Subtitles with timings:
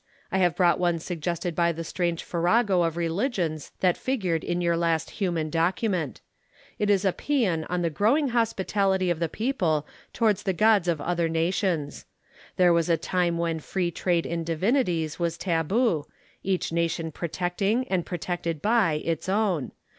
[0.31, 4.75] I have brought one suggested by the strange farrago of religions that figured in your
[4.75, 6.21] last human document.
[6.79, 10.99] It is a pæan on the growing hospitality of the people towards the gods of
[11.01, 12.07] other nations.
[12.57, 16.05] There was a time when free trade in divinities was tabu,
[16.41, 19.71] each nation protecting, and protected by, its own.